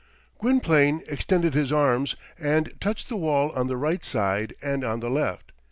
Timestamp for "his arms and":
1.53-2.73